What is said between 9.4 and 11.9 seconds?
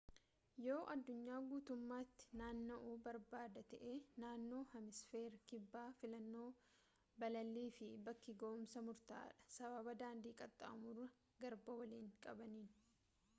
sababa daandii qaxxaamura garbaa